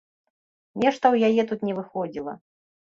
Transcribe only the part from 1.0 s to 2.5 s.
ў яе тут не выходзіла.